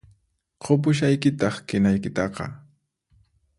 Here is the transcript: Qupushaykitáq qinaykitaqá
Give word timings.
Qupushaykitáq 0.63 1.55
qinaykitaqá 1.67 2.45